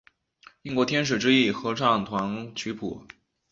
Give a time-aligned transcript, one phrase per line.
[0.63, 3.07] 英国天使之翼合唱团谱曲。